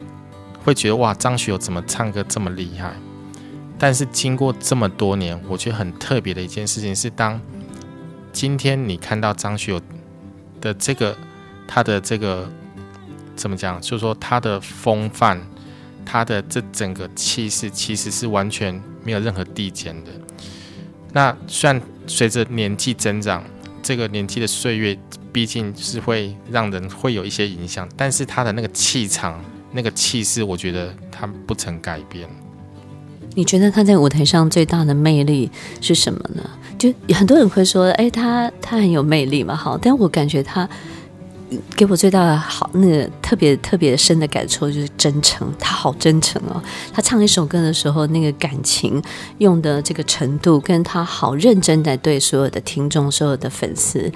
[0.63, 2.91] 会觉得哇，张学友怎么唱歌这么厉害？
[3.77, 7.39] 但是经过这么多年，我觉得很特别的一件事情是，当
[8.31, 9.81] 今天你看到张学友
[10.61, 11.15] 的这个
[11.67, 12.49] 他的这个
[13.35, 15.39] 怎么讲，就是说他的风范，
[16.05, 20.11] 他的这整个气势，其实是完全没有任何递减的。
[21.11, 23.43] 那虽然随着年纪增长，
[23.83, 24.97] 这个年纪的岁月
[25.31, 29.43] 毕竟是会让人会有一些影响，但是他的那个气场。
[29.71, 32.29] 那个气势，我觉得他不曾改变。
[33.35, 36.41] 你觉得他在舞台上最大的魅力是什么呢？
[36.77, 40.67] 就很多人会说，哎，他他很有魅力嘛，好，但我感觉他
[41.75, 46.62] 给我最大的好那个特别特别深的感受就是真诚，他好真诚哦。
[46.93, 49.01] 他唱一首歌的时候，那个感情
[49.38, 54.12] 用的这个程度，跟他好认真的对所有的听众、所有的粉丝。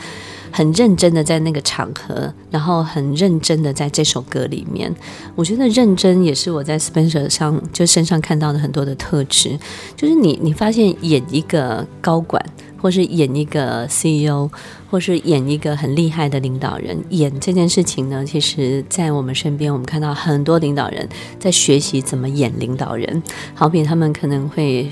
[0.52, 4.92] 很认真的在那个场合，然后很认真的在这首歌里面，
[5.36, 9.60] 我觉得认真也是我在 Spencer 上就身上看到的很多的特质，
[9.96, 12.44] 就是你你发现演一个高管
[12.82, 14.50] 或是演一个 CEO，
[14.90, 16.98] 或是演一个很厉害的领导人。
[17.10, 21.08] 演这件事情呢，其实，在我们身边，我们看到很多领导人
[21.40, 23.22] 在学习怎么演领导人。
[23.54, 24.90] 好比他们可能会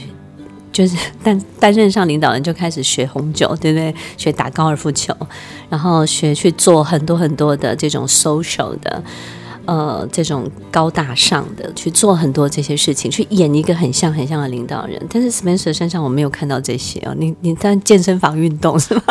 [0.71, 3.95] 就是 担担任上领导人，就开始学红酒，对不对？
[4.17, 5.15] 学打高尔夫球，
[5.69, 9.04] 然后学去做很多很多的这种 social 的。
[9.67, 15.06] 呃，这种高大上的去做很多这些事情，去演一个很像很像的领导人。
[15.10, 17.13] 但是 Spencer 身上我没有看到这些哦。
[17.17, 19.03] 你你在健身房运动是吗？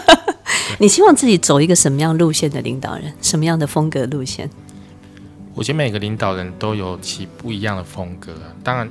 [0.78, 3.12] 你希望自己走一个什么样路线的领导人？
[3.22, 4.48] 什么样的风格路线？
[5.54, 8.32] 我觉得每个领导人都有其不一样的风格。
[8.62, 8.88] 当然，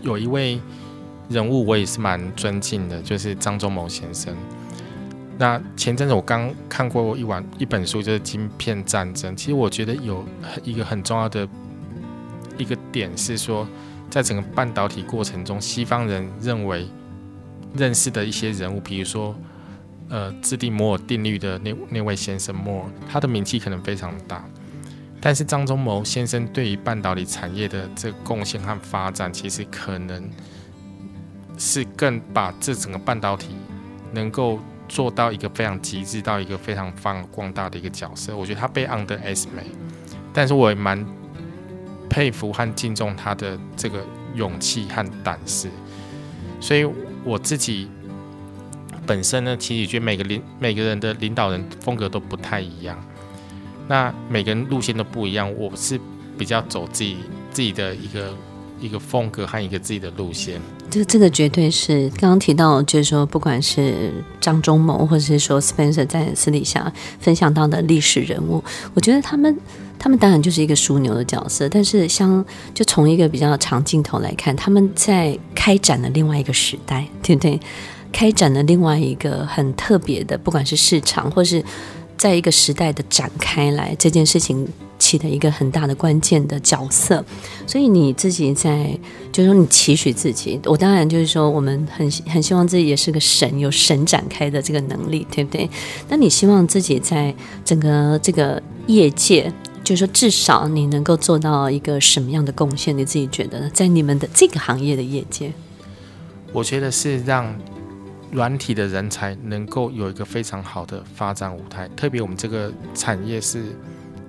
[0.00, 0.58] 有一位
[1.28, 4.34] 人物我也是蛮尊敬的，就是张忠谋先生。
[5.40, 9.32] 那前阵子我刚看过一晚一本书，就是《晶片战争》。
[9.36, 10.22] 其实我觉得有
[10.62, 11.48] 一个很重要的
[12.58, 13.66] 一个点是说，
[14.10, 16.86] 在整个半导体过程中，西方人认为
[17.74, 19.34] 认识的一些人物，比如说
[20.10, 24.44] 呃制定摩尔定律的那那位先生摩尔，他的名气可能非常大。
[25.22, 30.28] 但是张忠谋先生对于半导体产业的这个贡献和发展，其实可能
[31.56, 33.56] 是更把这整个半导体
[34.12, 34.60] 能够。
[34.90, 39.72] 做到一个非常极致，到一个非常放光大的一个角色，我觉得他被 underestimate，
[40.34, 41.06] 但是我也蛮
[42.08, 45.70] 佩服和敬重他的这个勇气和胆识。
[46.60, 46.84] 所以
[47.24, 47.88] 我自己
[49.06, 52.98] 本身呢，其实觉得每个领每个人的领导人风格都不太一样，
[53.86, 55.50] 那每个人路线都不一样。
[55.54, 55.98] 我是
[56.36, 57.16] 比较走自己
[57.52, 58.34] 自己的一个。
[58.82, 60.58] 一个风格和一个自己的路线，
[60.90, 68.62] 这这个绝对是刚刚提到，就是说，不管是张忠谋，或者是说 Spencer 在私底下分享到的历史人物，
[68.94, 69.56] 我觉得他们
[69.98, 77.60] 他们当然就是一个枢纽的角色，但是像就从一个比较长镜头来看，他们在开展了另外一个时代，对不对？
[78.12, 81.64] 开展了另外一个很特别的，不管是市场，或是
[82.16, 84.68] 在一个时代的展开来这件事情。
[85.00, 87.24] 起的一个很大的关键的角色，
[87.66, 88.96] 所以你自己在，
[89.32, 95.68] 就是说你期许自己，我当然就是说，我们很很希望自己也是个神，有神展开的这个能力，对不对？
[96.08, 97.34] 那你希望自己在
[97.64, 102.96] 整个这个业界，就是说至少你能够做到一个什么样的贡献？
[102.96, 103.70] 你自己觉得呢？
[103.72, 105.50] 在你们的这个行业的业界，
[106.52, 107.58] 我觉得是让
[108.30, 113.64] 软体的人才能够有一个非常好的发展舞台，特别我们这个产业是。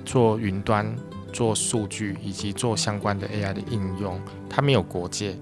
[0.06, 0.96] 做云端、
[1.32, 5.36] 做数据以及做相关的 AI 的应用，它没有国界，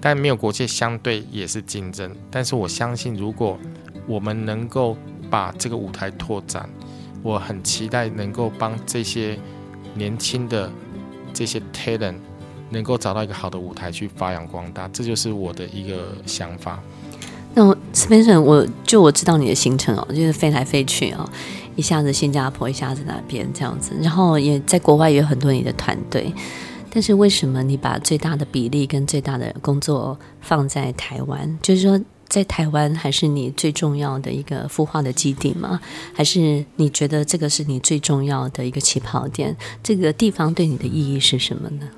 [0.00, 2.10] 但没有国界相对也是竞争。
[2.30, 3.58] 但是我相信，如果
[4.06, 4.96] 我们能够
[5.28, 6.68] 把这个舞台拓展，
[7.22, 9.38] 我很期待能够帮这些
[9.94, 10.70] 年轻的
[11.32, 12.14] 这些 talent
[12.70, 14.88] 能够找到一个好的舞台去发扬光大。
[14.88, 16.80] 这就是我的一个想法。
[17.52, 21.28] 那我 Spencer，我就我知道你的行程哦，就是飞来飞去哦。
[21.80, 26.30] 一下子新加坡，一下子那边这样子，然后也在国外也有很多你的团队，
[26.92, 31.58] 但是为什么你把最大的比例跟最大的工作放在台湾？
[31.62, 35.80] 就是说，在台湾还是你最重要的一个孵化的基地吗？
[36.12, 39.56] 还是你觉得这个是你最重要的一个起跑点？
[39.82, 41.88] 这个地方对你的意义是什么呢？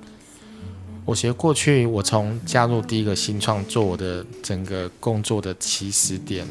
[1.04, 6.46] 我觉得过去我从加入第一个新创做我的整个工作的起始点。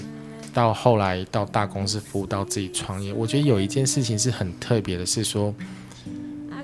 [0.54, 5.54] 到后来到大公司服务，到自己创业，我觉得有一件事情是很特别的，是说，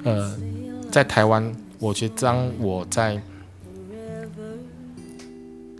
[0.04, 0.38] 呃，
[0.92, 3.22] 在台湾，我觉得当我在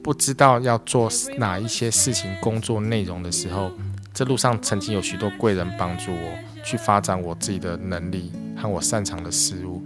[0.02, 3.72] 不知道要做哪一些事情、工作内容的时候，
[4.14, 9.84] 这路上曾经有许多贵人帮助我去发展我自己的能力和我擅长的事物。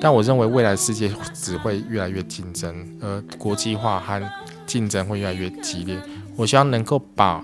[0.00, 4.22] 但我认为未来世界只会越来越竞争，而国际化和
[4.66, 5.98] 竞争会越来越激烈。
[6.36, 7.42] 我希望能够把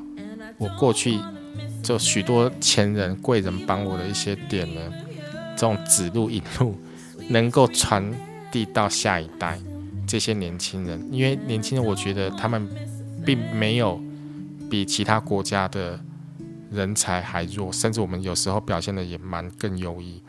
[0.62, 1.18] 我过去
[1.82, 4.80] 就许多前人贵人帮我的一些点呢，
[5.56, 6.78] 这种指路引路，
[7.28, 8.08] 能够传
[8.52, 9.58] 递到下一代
[10.06, 12.68] 这些年轻人，因为年轻人我觉得他们
[13.26, 14.00] 并没有
[14.70, 15.98] 比其他国家的
[16.70, 20.22] 人才还弱，甚至我们有时候表现得也蛮更优异。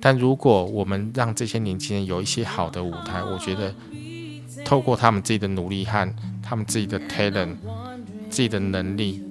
[0.00, 3.72] 但如果我们让这些年轻人有一些好的舞台，我觉得
[4.64, 7.54] 透过他们自己的努力和他们自己的 talent、
[8.28, 9.22] 自己的能力。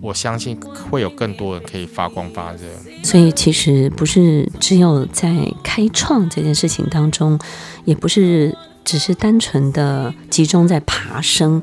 [0.00, 0.56] 我相信
[0.90, 2.60] 会有更多人可以发光发热，
[3.02, 7.38] 所以其实不是只有在开创这件事情当中，
[7.84, 11.60] 也不是只是单纯的集中在爬升，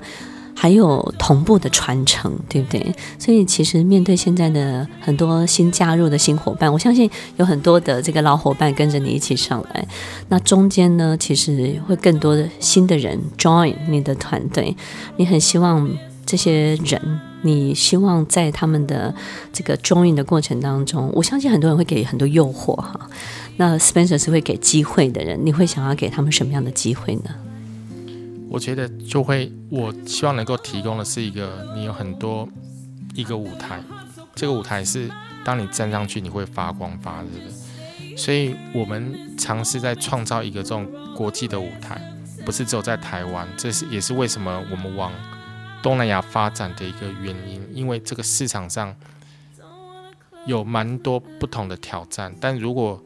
[0.53, 2.93] 还有同步的传承，对不对？
[3.17, 9.87] 所以其实面对现在的很多新加入的新伙伴，我相信有很多的这个老伙伴跟着你一起上来，
[10.27, 14.75] 那中间呢，其实会更多的新的人 join 你的团队，
[15.15, 15.89] 你很希望。
[16.25, 19.13] 这些人，你希望在他们的
[19.53, 23.09] 这个 join 的过程当中，我相信很多人会给很多诱惑哈。
[23.57, 27.35] 那 Spencer 是会给机会的人，你会想要给他们什么样的机会呢？
[28.49, 32.47] 我觉得就会，我希望能够提供的是一个，你有很多
[33.13, 33.81] 一个舞台，
[34.33, 35.09] 这个舞台是
[35.43, 38.17] 当你站上去，你会发光发热的。
[38.17, 42.01] 所以我们尝试在创造一个这种国际的舞台，
[42.45, 45.11] 不是只有在台湾，这是也是为什么我们往
[45.85, 48.95] 东南亚发展的一个原因，因为这个市场上
[50.47, 52.99] 有蛮多不同的挑战，但如果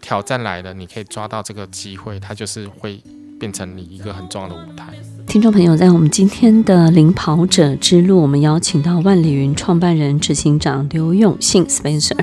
[0.00, 3.02] 挑战来了，你可以抓到这个机会，它就是会。
[3.40, 4.92] 变成你一个很重要的舞台。
[5.28, 12.18] 听众朋友，在我们今天的领跑者之路，我们邀请到万里云创办人、执行长刘永信 Spencer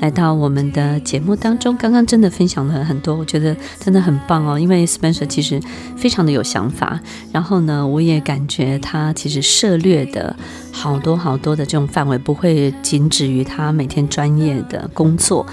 [0.00, 1.76] 来到我们的节目当中。
[1.76, 4.58] 刚刚真的分享了很多，我觉得真的很棒哦。
[4.58, 5.60] 因为 Spencer 其实
[5.96, 6.98] 非常的有想法，
[7.32, 10.34] 然后呢，我也感觉他其实涉猎的
[10.72, 15.46] 好多好多的这种范围，不会仅止于他每天专业的工作。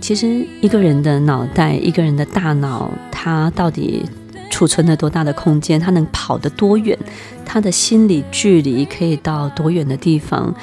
[0.00, 4.04] 其实一个人的脑袋，一个人的大脑，他到底
[4.50, 5.78] 储存了多大的空间？
[5.78, 6.98] 他能跑得多远？
[7.44, 10.54] 他的心理距离可以到多远的地方？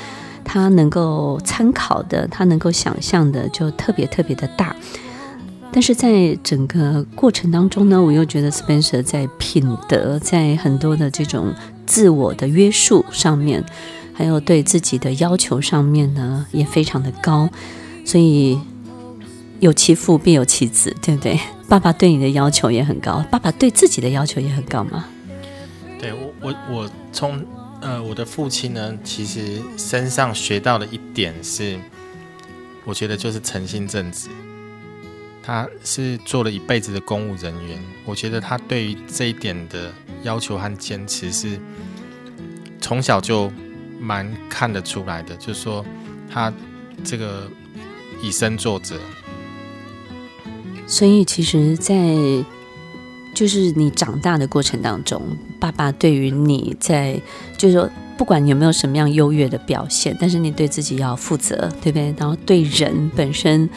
[0.51, 4.75] 他能够参考的，他能够想象的，就特别特别的大。
[5.71, 11.53] 但是在整个过程当中呢，我又觉得 Spencer 在品德，在很多的这种
[11.85, 13.63] 自我的约束上面，
[14.11, 17.47] 还有对自己的要求上面呢，也非常的高。
[18.03, 18.59] 所以
[19.59, 21.39] 有其父必有其子，对不对？
[21.67, 25.05] 爸爸对你的要求也很高，爸爸对自己的要求也很高吗？
[25.99, 27.39] 对我，我我从
[27.81, 31.79] 呃我的父亲呢，其实身上学到的一点是，
[32.85, 34.29] 我觉得就是诚信正直。
[35.41, 39.91] 他是做了一辈子的公务人员，我觉得他对于这一点的
[40.23, 41.59] 要求和坚持是
[42.79, 43.51] 从小就
[43.99, 45.83] 蛮看得出来的，就是说
[46.29, 46.53] 他
[47.03, 47.49] 这个
[48.21, 48.99] 以身作则。
[50.85, 51.95] 所以，其实，在
[53.33, 55.21] 就是你长大的过程当中，
[55.59, 57.19] 爸爸对于你在，
[57.57, 62.13] 就是说，不管你有没有什么样优越的表现，但是你对自己要负责，对不对？
[62.17, 63.69] 然后对人本身，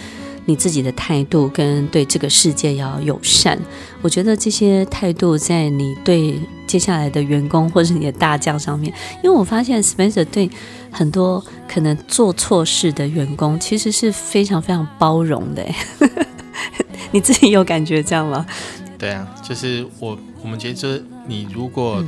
[0.44, 3.58] 你自己的态度跟对这个世界要友善。
[4.00, 8.92] 我觉得这些态度在你对接下来的员工或者是你的大将上面，
[9.22, 10.50] 因为我发现 Spencer 对
[10.90, 15.64] 很多可能做错事的员工，其实是非常非常包容的。
[17.12, 18.46] 你自己有感觉这样吗？
[18.98, 22.02] 对啊，就是我，我们觉得就是你如果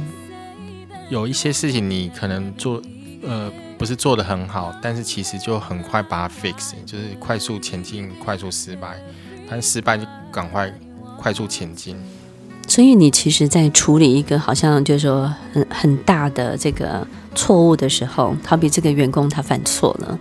[1.09, 2.83] 有一些事情你可能做，
[3.23, 8.97] 呃，不是做的很好，但是其实就很快把它 fix，就是快速前进，快速失败，
[9.49, 10.73] 但失败就赶快
[11.19, 11.97] 快速前进。
[12.67, 20.19] 所以你其实，在处理一个好像就是说很很大的这个错误的时候，好比这个员工他犯错了。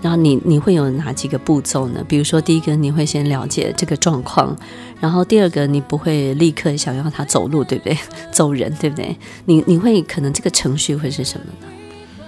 [0.00, 2.04] 然后你你会有哪几个步骤呢？
[2.08, 4.56] 比如说，第一个你会先了解这个状况，
[5.00, 7.98] 然后第二个你不会立刻想要他走路，对不对？
[8.30, 9.16] 走人，对不对？
[9.46, 12.24] 你你会可能这个程序会是什么呢？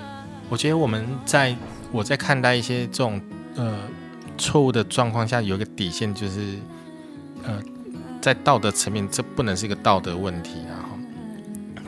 [0.48, 1.56] 我觉得我们在
[1.92, 3.20] 我在看待一些这种
[3.54, 3.78] 呃
[4.36, 6.56] 错误的状况下，有一个底线，就是
[7.44, 7.62] 呃
[8.20, 10.98] 在道德层面，这不能是一个道德问题，然后，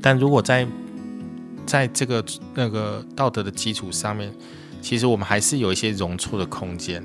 [0.00, 0.64] 但如果在
[1.66, 4.32] 在这个那个道德的基础上面。
[4.82, 7.02] 其实我们还是有一些容错的空间，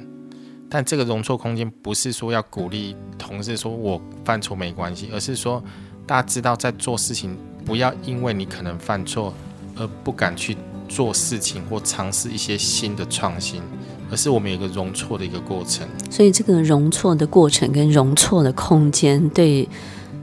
[0.68, 5.64] 但这个容错空间不是说要鼓励同事说我犯错没关系，而是说
[6.06, 9.32] 大家知道在做事情不要因为你可能犯错
[9.76, 10.58] 而不敢去
[10.90, 13.62] 做事情或尝试一些新的创新，
[14.10, 15.88] 而是我们有一个容错的一个过程。
[16.10, 19.70] 所以这个容错的过程跟容错的空间对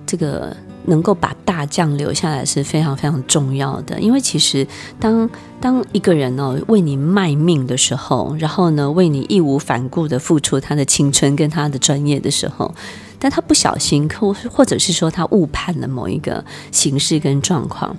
[0.04, 0.54] 这个。
[0.86, 4.66] 能够把大将留下来是非常非常重要的，因为其实
[5.00, 5.28] 当
[5.60, 12.74] 当一个人哦为你卖命的时候，然后呢为你义无反顾的付出他的青春跟他的专业的时候，
[13.18, 17.96] 但他不小心或或者是说他误判了某一个形式跟状况。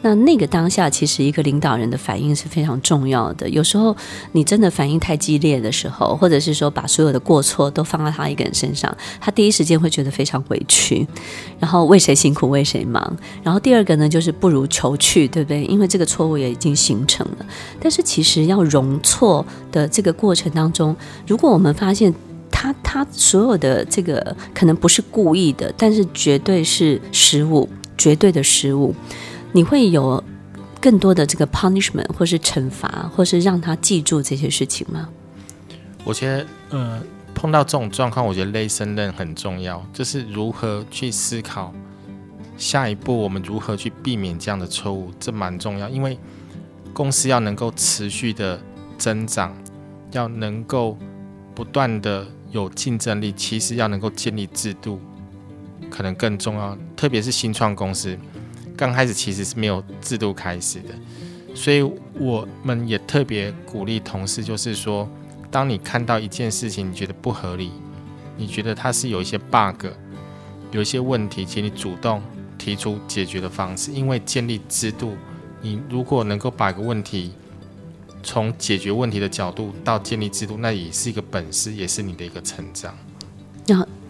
[0.00, 3.48] 那那个当下，其实一个领导人的反应是非常重要的。
[3.48, 3.96] 有时候
[4.32, 11.06] 你真的反应太激烈的时候，或者是说把所有的过错都放到他一个人身上，他第一时间会觉得非常委屈，
[11.58, 13.16] 然后为谁辛苦为谁忙。
[13.42, 15.64] 然后第二个呢，就是不如求去，对不对？
[15.64, 17.46] 因为这个错误也已经形成了。
[17.80, 20.94] 但是其实要容错的这个过程当中，
[21.26, 22.14] 如果我们发现
[22.50, 28.94] 他他所有的这个可能不是故意的，但是绝对是失误，绝对的失误。
[29.52, 30.22] 你会有
[30.80, 35.08] 更多的这个 punishment，或是惩罚，或是让他记住这些事情吗？
[36.04, 37.02] 我觉得，呃，
[37.34, 41.72] 碰到这种状况，我觉得 lesson learned 很重要，就是如何去思考
[42.56, 45.88] 下一步我们如何去避免这样的错误，这蛮重要。
[45.88, 46.18] 因为
[46.92, 48.60] 公司要能够持续的
[48.96, 49.56] 增长，
[50.12, 50.96] 要能够
[51.54, 55.00] 不断的有竞争力，其实要能够建立制度，
[55.90, 56.76] 可能更重要。
[56.96, 58.18] 特别是新创公司，
[58.78, 60.94] 刚开始其实是没有制度开始的，
[61.52, 61.82] 所以
[62.14, 65.10] 我们也特别鼓励同事，就是说，
[65.50, 67.72] 当你看到一件事情，你觉得不合理，
[68.36, 69.86] 你觉得它是有一些 bug，
[70.70, 72.22] 有一些问题，请你主动
[72.56, 75.16] 提出解决的方式，因为建立制度。
[75.60, 77.32] 你如果能够把一个问题
[78.22, 82.96] 从解决问题的角度到建立制度，那也是一个本事，也是你的一个成长。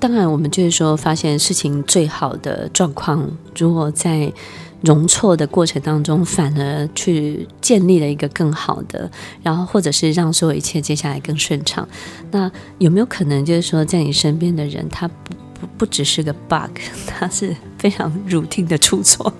[0.00, 4.32] 当然，我们就是说，发现事情最好的状况，如果在
[4.80, 9.10] 容错的过程当中，反而去建立了一个更好的，
[9.42, 11.86] 然后或者是让所有一切接下来更顺畅。
[12.30, 19.32] 那有没有可能，就是说，在你身边的人，他不不不只是个 bug， 他是非常 routine 的出错？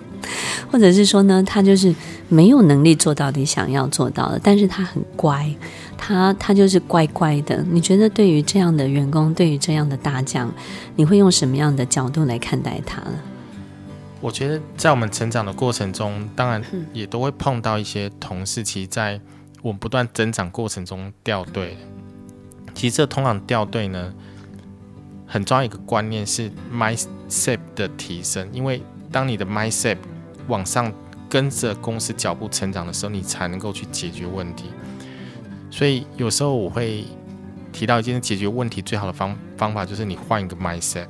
[0.71, 1.95] 或者是说呢，他就是
[2.29, 5.49] 没有能力做到你想要做到的，但是他很乖，
[5.97, 7.65] 他他就是乖乖的。
[7.71, 10.53] 你觉得对于这样的员工，对于这样的大将，
[10.97, 13.19] 你会用什么样的角度来看待他呢？
[14.21, 16.61] 我觉得在我们成长的过程中，当然
[16.93, 19.21] 也都会碰到一些同事，其实在
[19.63, 21.77] 我们不断增长过程中掉队。
[22.75, 24.13] 其实这通常掉队呢，
[25.27, 29.97] 很重要一个观念是 mindset 的提升，因为当你的 mindset
[30.49, 30.93] 往上
[31.29, 34.65] 跟着公司脚步成长的时候，你才能够去解决问题。
[35.71, 37.05] 所以有时候我会
[37.73, 41.07] 提到一件解决问题最好的方方法，就是你换一个 mindset，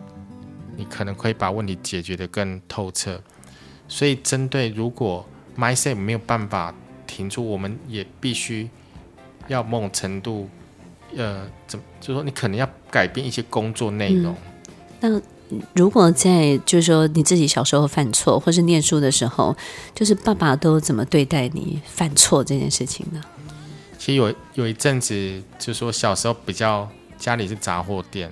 [0.76, 3.20] 你可能可以把问题解决得更透彻。
[3.86, 5.24] 所以针对如果
[5.56, 6.74] mindset 没有办法
[7.06, 8.68] 停住，我们也必须
[9.46, 10.48] 要某种程度，
[11.16, 14.36] 呃，怎么就是说你可能要改变一些工作内容。
[15.00, 15.20] 那
[15.74, 19.56] 如果在就是说你自己小时候犯错，或是念书的时候，
[19.94, 23.22] 就是爸爸都怎么对待你犯错这件事情呢？
[23.98, 26.86] 其实有有一阵子，就是说小时候比较
[27.16, 28.30] 家里是杂货店，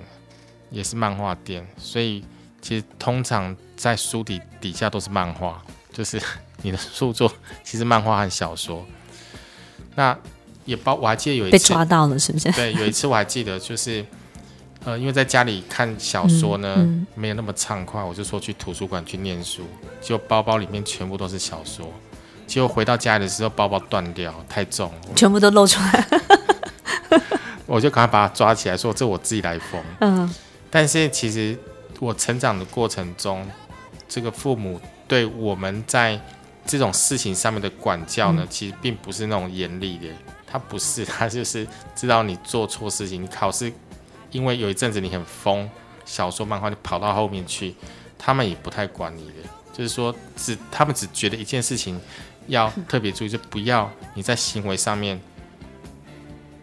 [0.69, 2.23] 也是漫画店，所以
[2.61, 5.59] 其实通常在书底底下都是漫画，
[5.91, 6.21] 就是
[6.61, 7.31] 你的著作
[7.63, 8.85] 其实漫画和小说。
[9.95, 10.15] 那
[10.65, 12.51] 也包我还记得有一次被抓到了，是不是？
[12.51, 14.05] 对，有一次我还记得就是。
[14.87, 19.63] 呃，因为在家里看小说呢，嗯嗯、没有那么畅快，我就说去图书馆去念书，
[19.99, 21.85] 结果包包里面全部都是小说，
[22.47, 26.07] 结果回到家里的时候包包断掉，太重了，全部都露出来，
[27.67, 29.83] 我就赶快把它抓起来，说这我自己来缝。
[29.99, 30.33] 嗯，
[30.71, 31.59] 但是其实
[31.99, 33.45] 我成长的过程中，
[34.07, 36.17] 这个父母对我们在
[36.65, 40.07] 这种事情上面的管教呢，嗯、其实并不是那种严厉的，
[40.49, 43.69] 他不是，他就是知道你做错事情，你考试。
[44.31, 45.69] 因为有一阵子你很疯，
[46.05, 47.75] 小说漫画，就跑到后面去，
[48.17, 49.33] 他们也不太管你的，
[49.73, 51.99] 就是说只他们只觉得一件事情
[52.47, 55.19] 要特别注意，就不要你在行为上面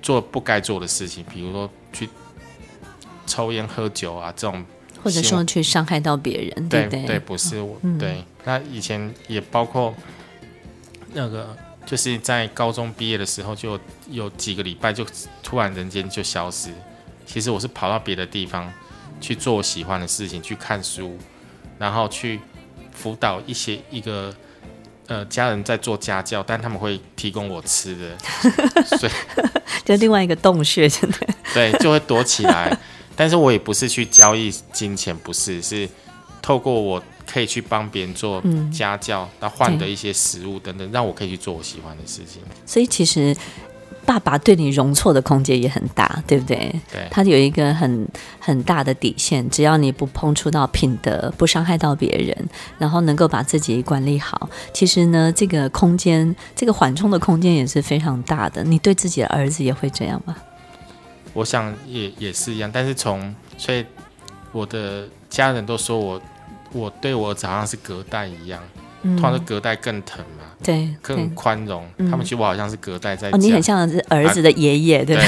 [0.02, 2.08] 做不该做的事情，比如说去
[3.26, 4.64] 抽烟喝酒啊这种，
[5.02, 7.04] 或者说去伤害到别人，对对？
[7.06, 8.24] 对，不是我，嗯、对。
[8.44, 9.94] 那以前也包括
[11.12, 11.56] 那个，
[11.86, 15.06] 就是在高中毕业的时候，就有几个礼拜就
[15.42, 16.70] 突然人间就消失。
[17.26, 18.72] 其实我是跑到别的地方
[19.20, 21.18] 去做我喜欢的事情，去看书，
[21.78, 22.40] 然后去
[22.92, 24.34] 辅导一些一个
[25.06, 28.18] 呃家人在做家教，但他们会提供我吃的，
[28.98, 29.12] 所以
[29.84, 31.18] 就另外一个洞穴，真的
[31.52, 32.76] 对，就会躲起来。
[33.16, 35.88] 但是我也不是去交易金钱，不是，是
[36.42, 42.42] 透过我可以去帮别人做家教，那换得一些食物等等，让我可以去做我喜欢的事情。
[42.66, 43.36] 所以其实。
[44.06, 46.56] 爸爸对你容错的空间也很大，对不对？
[46.92, 48.06] 对，他有一个很
[48.38, 52.48] 很大的底线，只要你不碰触到品德，不伤害到别人，
[52.78, 58.62] 然后能够把自己管理好，其实呢，这个空间，这个缓冲的空间也是非常大的。
[58.62, 60.36] 你对自己的儿子也会这样吗？
[61.32, 63.84] 我想也也是一样，但是从所以
[64.52, 66.22] 我的家人都说我，
[66.72, 70.44] 我对我儿子好像是隔代一样，嗯，通常是隔代更疼嘛。
[70.62, 71.86] 对，更宽容。
[71.98, 73.30] 嗯、他们其实我好像是隔代在。
[73.30, 75.04] 哦，你很像是儿子的爷爷。
[75.04, 75.16] 对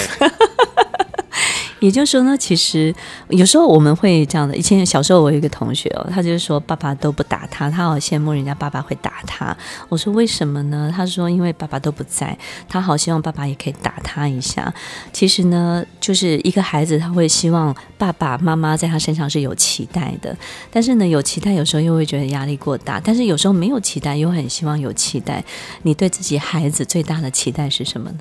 [1.80, 2.94] 也就是说呢，其实
[3.28, 4.56] 有时候我们会这样的。
[4.56, 9.56] 以前小时候我有一个同学哦，他就是说爸爸都不打他，他好羡慕人家爸爸会打他。
[9.88, 10.92] 我说为什么呢？
[10.94, 12.36] 他说因为爸爸都不在，
[12.68, 14.72] 他好希望爸爸也可以打他一下。
[15.12, 20.36] 其实呢，就是一个孩子他会希望爸爸妈妈在他身上是有期待的，
[20.70, 25.44] 但是呢，有期待有时候又会觉得压力过大，但是有时候没有期待又很希望有期待。
[25.82, 28.20] 你对自己孩子最大的期待是什么呢？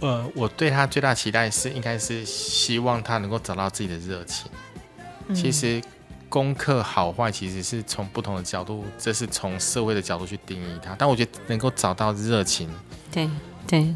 [0.00, 4.50] 呃，我对他最大期待是，应该是希望他能够找到自己的热情。
[5.28, 5.82] 嗯、其实
[6.28, 10.94] 功课好坏其实是从不同的角度，这是从社会的角度去定义他。
[10.98, 12.68] 但我觉得能够找到热情，
[13.10, 13.28] 对
[13.66, 13.94] 对，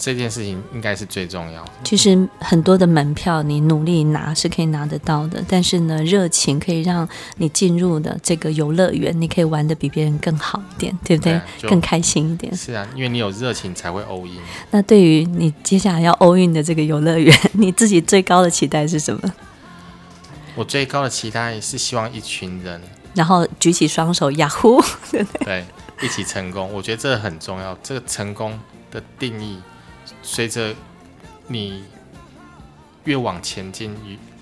[0.00, 1.62] 这件事情应该是最重要。
[1.84, 11.38] 其实很多的门票你努力拿是可以拿得到的，但是呢，热情可以让你进入的这个游乐园，你可以玩的比别人更好一点，对不对？
[11.60, 12.56] 对更开心一点。
[12.56, 14.38] 是啊，因为你有热情才会 all in。
[14.70, 19.32] 那对于你接下来要 all in 的这个游乐园，你自己最高的期待是什么？
[20.56, 22.80] 我最高的期待是希望一群人，
[23.14, 24.82] 然后举起双手，呀呼，
[25.44, 25.64] 对，
[26.02, 26.72] 一起成功。
[26.72, 27.76] 我觉得这很重要。
[27.82, 28.58] 这个成功
[28.90, 29.58] 的定义，
[30.22, 30.74] 随着
[31.46, 31.84] 你
[33.04, 33.94] 越往前进，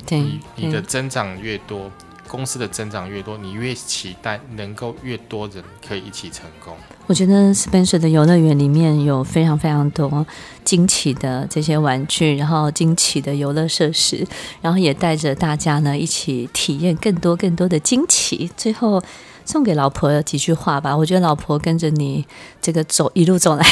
[0.09, 1.91] 你你的增长越多。
[2.31, 6.77] 公司的增长越多，你越期待能够越多人可以一起成功。
[7.07, 10.27] 我觉得 Spencer 的游乐园里面有非常非常多
[10.63, 14.27] 惊奇的这些玩具，然后惊奇的游乐设施，
[14.61, 18.51] 然后也带着大家呢一起体验更多更多的惊奇。
[18.59, 19.03] 最后
[19.47, 22.27] 送给老婆几句话吧，我觉得老婆跟着你
[22.61, 23.65] 这个走一路走来，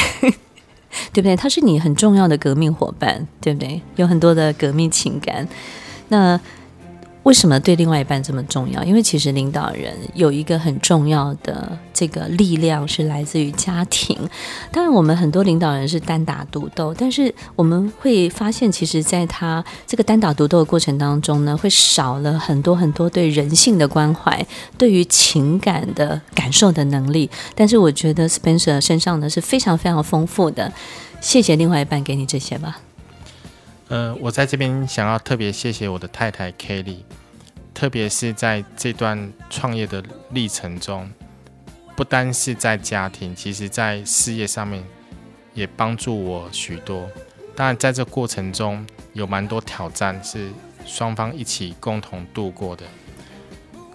[1.13, 1.35] 对不对？
[1.35, 3.81] 他是你很重要的革命伙伴，对不对？
[3.95, 5.47] 有很多的革命情感。
[6.09, 6.39] 那。
[7.27, 8.81] 为什么对另外一半这么重要？
[8.85, 14.17] 因为其实领导人有一个很重要的这个力量是来自于家庭。
[14.71, 24.47] 当然，我们很多领导人是单打独斗，但是我们会发现，其实在他这个单打独斗的过程当中呢，会少了很多很多对人性的关怀，
[24.77, 27.29] 对于情感的感受的能力。
[27.53, 30.71] 但是我觉得 Spencer 身上呢是非常非常丰富的。
[31.19, 32.79] 谢谢另外一半给你这些吧。
[33.89, 37.03] 呃，我在这边想要特别谢谢我的太太 Kelly，
[37.73, 41.09] 特别是在这段创业的历程中，
[41.95, 44.83] 不单是在家庭，其实在事业上面
[45.53, 47.09] 也帮助我许多。
[47.55, 50.51] 当然，在这过程中有蛮多挑战是
[50.85, 52.83] 双方一起共同度过的。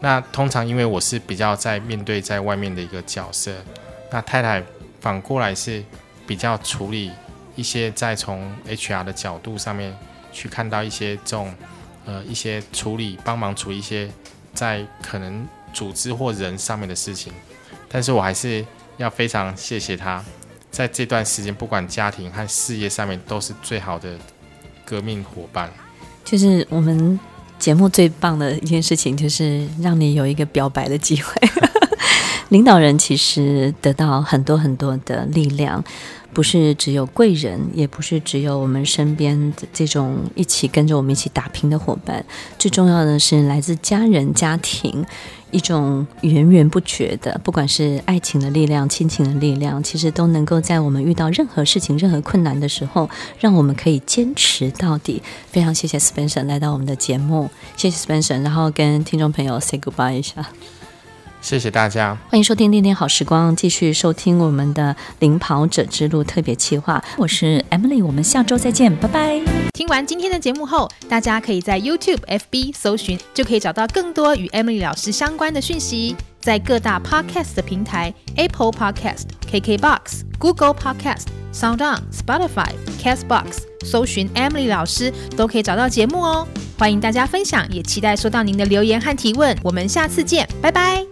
[0.01, 3.53] 那通常因为我是比较在面对在外面的一个角色，
[4.11, 4.64] 那太太
[5.01, 5.84] 反过来是
[6.26, 7.11] 比较处理。
[7.55, 9.96] 一些在从 HR 的角度上面
[10.32, 11.55] 去看到一些这种
[12.05, 14.09] 呃一些处理帮忙处理一些
[14.55, 17.32] 在可能组织或人上面的事情，
[17.88, 18.64] 但是我还是
[18.96, 20.22] 要非常谢谢他，
[20.70, 24.18] 在这段时间不管家庭和事业上面都是最好的
[24.84, 25.70] 革命伙伴。
[26.24, 27.18] 就是我们
[27.59, 31.34] 节目最棒的一件事情，就是让你有一个表白的机会。
[32.53, 35.82] 领导人其实得到很多很多的力量。
[36.34, 42.24] 不是只有贵人，也不是只有我们身边的这种一起跟着我们一起打拼的伙伴，
[42.59, 45.05] 最重要的是来自家人、家庭
[45.50, 55.22] 一种源源不绝的，不管是爱情的力量、亲情的力量，其实都能够在我们遇到任何事情、任何困难的时候，让我们可以坚持到底。
[55.48, 60.48] 非常谢谢 Spencer 来到我们的节目，谢谢 Spencer，然后跟听众朋友 say goodbye 一下。
[61.43, 67.03] 谢谢大家，欢迎收听《恋恋好时光》，继续收听我们的《领跑者之路》特别企划。
[67.18, 69.40] 我是 Emily，我们下周再见，拜拜。
[69.74, 76.16] 听完今天的节目后，大家可以在 YouTube、FB 搜寻，就可以找到更多与 Emily 老师相关的讯息。
[76.40, 82.70] 在各大 Podcast 的平台，Apple Podcast、KKBox、Google Podcast、SoundOn、Spotify、
[83.01, 86.47] Castbox，搜寻 Emily 老师都可以找到节目哦。
[86.78, 89.57] 欢迎大家分享，也期待收到您的留言和提问。
[89.62, 91.11] 我们下次见，拜拜。